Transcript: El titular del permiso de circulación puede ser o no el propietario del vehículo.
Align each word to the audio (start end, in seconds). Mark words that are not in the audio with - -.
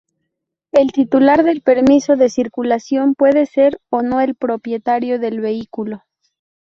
El 0.71 0.91
titular 0.93 1.43
del 1.43 1.61
permiso 1.61 2.15
de 2.15 2.29
circulación 2.31 3.13
puede 3.13 3.45
ser 3.45 3.79
o 3.91 4.01
no 4.01 4.19
el 4.19 4.33
propietario 4.33 5.19
del 5.19 5.41
vehículo. 5.41 6.05